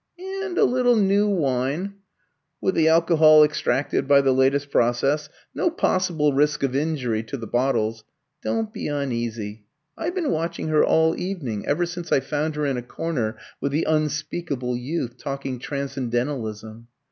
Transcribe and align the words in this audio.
"And 0.17 0.57
a 0.57 0.63
little 0.63 0.95
new 0.95 1.27
wine 1.27 1.93
with 2.59 2.73
the 2.73 2.87
alcohol 2.87 3.43
extracted 3.43 4.07
by 4.07 4.21
the 4.21 4.31
latest 4.33 4.71
process; 4.71 5.29
no 5.53 5.69
possible 5.69 6.33
risk 6.33 6.63
of 6.63 6.75
injury 6.75 7.21
to 7.21 7.37
the 7.37 7.45
bottles. 7.45 8.03
Don't 8.41 8.73
be 8.73 8.87
uneasy; 8.87 9.63
I've 9.95 10.15
been 10.15 10.31
watching 10.31 10.69
her 10.69 10.83
all 10.83 11.15
evening, 11.19 11.67
ever 11.67 11.85
since 11.85 12.11
I 12.11 12.19
found 12.19 12.55
her 12.55 12.65
in 12.65 12.77
a 12.77 12.81
corner 12.81 13.37
with 13.61 13.73
the 13.73 13.83
unspeakable 13.83 14.75
youth, 14.75 15.19
talking 15.19 15.59
transcendentalism. 15.59 16.87